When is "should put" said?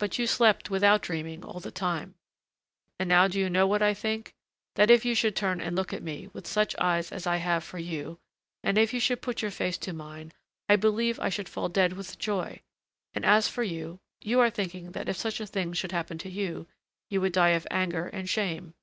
8.98-9.40